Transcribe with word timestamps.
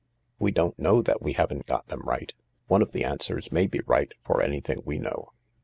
"We 0.39 0.51
don't 0.51 0.79
know 0.79 1.03
that 1.03 1.21
we 1.21 1.33
haven't 1.33 1.67
got 1.67 1.89
them 1.89 2.01
right. 2.01 2.33
One 2.65 2.81
of 2.81 2.91
the 2.91 3.05
answers 3.05 3.51
may 3.51 3.67
be 3.67 3.81
right 3.85 4.11
for 4.23 4.41
anything 4.41 4.81
we 4.83 4.97
know. 4.97 5.29